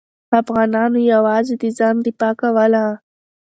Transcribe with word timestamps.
افغانانو 0.41 0.99
یوازې 1.13 1.53
د 1.61 1.63
ځان 1.77 1.95
دفاع 2.05 2.33
کوله. 2.41 2.83